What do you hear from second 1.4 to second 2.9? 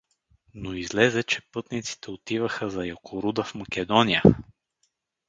пътниците отиваха за